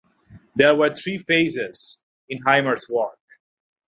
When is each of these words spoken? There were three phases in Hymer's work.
There 0.55 0.73
were 0.73 0.95
three 0.95 1.19
phases 1.19 2.03
in 2.27 2.39
Hymer's 2.41 2.89
work. 2.89 3.19